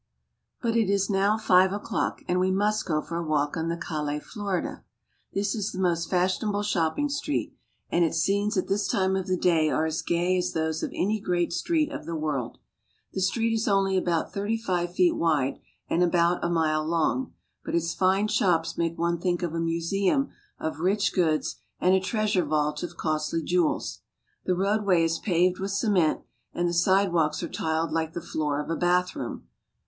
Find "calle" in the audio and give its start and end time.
3.77-4.19